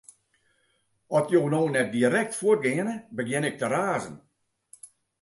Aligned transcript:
At 1.19 1.29
jo 1.35 1.41
no 1.55 1.59
net 1.75 1.93
direkt 1.97 2.33
fuort 2.39 2.65
geane, 2.65 2.95
begjin 3.17 3.47
ik 3.49 3.57
te 3.59 3.67
razen. 3.75 4.15